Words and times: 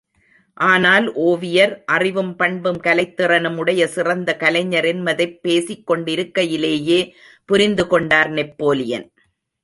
ஆனால் 0.53 1.15
ஒவியர் 1.15 1.81
அறிவும், 1.85 2.35
பண்பும், 2.35 2.79
கலைத்திறனும் 2.81 3.55
உடைய 3.55 3.87
சிறந்த 3.87 4.35
கலைஞர் 4.35 4.85
என்பதைப் 4.85 5.41
பேசிக் 5.41 5.85
கொண்டிருக்கையிலேயே 5.87 7.15
புரிந்து 7.45 7.87
கொண்டார் 7.87 8.29
நெப்போலியன். 8.29 9.11